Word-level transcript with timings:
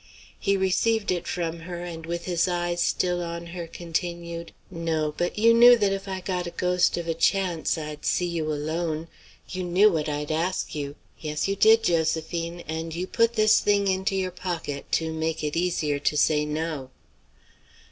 He 0.39 0.57
received 0.57 1.11
it 1.11 1.27
from 1.27 1.59
her, 1.59 1.81
and 1.83 2.07
with 2.07 2.25
his 2.25 2.47
eyes 2.47 2.81
still 2.81 3.21
on 3.21 3.45
her, 3.53 3.67
continued: 3.67 4.51
"No, 4.71 5.13
but 5.15 5.37
you 5.37 5.53
knew 5.53 5.77
that 5.77 5.93
if 5.93 6.07
I 6.07 6.21
got 6.21 6.47
a 6.47 6.49
ghost 6.49 6.97
of 6.97 7.07
a 7.07 7.13
chance, 7.13 7.77
I'd 7.77 8.03
see 8.03 8.25
you 8.25 8.51
alone. 8.51 9.09
You 9.49 9.61
knew 9.63 9.91
what 9.91 10.09
I'd 10.09 10.31
ask 10.31 10.73
you; 10.73 10.95
yes, 11.19 11.47
you 11.47 11.55
did, 11.55 11.83
Josephine, 11.83 12.63
and 12.67 12.95
you 12.95 13.05
put 13.05 13.35
this 13.35 13.59
thing 13.59 13.87
into 13.87 14.15
your 14.15 14.31
pocket 14.31 14.91
to 14.93 15.13
make 15.13 15.43
it 15.43 15.55
easier 15.55 15.99
to 15.99 16.17
say 16.17 16.45
no." 16.45 16.89